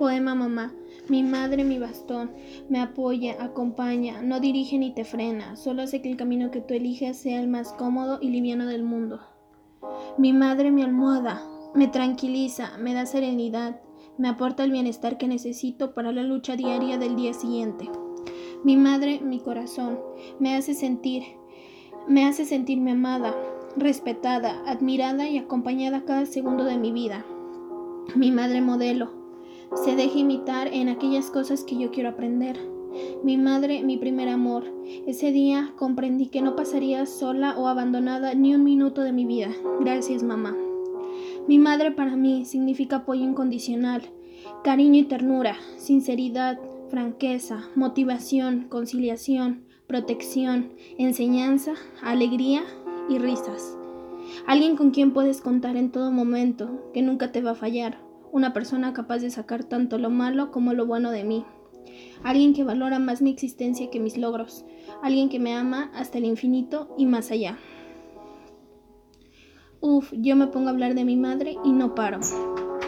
[0.00, 0.72] Poema mamá.
[1.10, 2.30] Mi madre, mi bastón,
[2.70, 6.72] me apoya, acompaña, no dirige ni te frena, solo hace que el camino que tú
[6.72, 9.20] eliges sea el más cómodo y liviano del mundo.
[10.16, 11.42] Mi madre, mi almohada,
[11.74, 13.82] me tranquiliza, me da serenidad,
[14.16, 17.90] me aporta el bienestar que necesito para la lucha diaria del día siguiente.
[18.64, 20.00] Mi madre, mi corazón,
[20.38, 21.24] me hace sentir,
[22.08, 23.34] me hace sentirme amada,
[23.76, 27.22] respetada, admirada y acompañada cada segundo de mi vida.
[28.16, 29.19] Mi madre modelo,
[29.74, 32.58] se deja imitar en aquellas cosas que yo quiero aprender.
[33.22, 34.64] Mi madre, mi primer amor.
[35.06, 39.50] Ese día comprendí que no pasaría sola o abandonada ni un minuto de mi vida.
[39.80, 40.56] Gracias, mamá.
[41.46, 44.02] Mi madre para mí significa apoyo incondicional,
[44.64, 46.58] cariño y ternura, sinceridad,
[46.90, 52.62] franqueza, motivación, conciliación, protección, enseñanza, alegría
[53.08, 53.76] y risas.
[54.46, 58.52] Alguien con quien puedes contar en todo momento, que nunca te va a fallar una
[58.52, 61.44] persona capaz de sacar tanto lo malo como lo bueno de mí.
[62.22, 64.64] Alguien que valora más mi existencia que mis logros.
[65.02, 67.58] Alguien que me ama hasta el infinito y más allá.
[69.80, 72.20] Uf, yo me pongo a hablar de mi madre y no paro.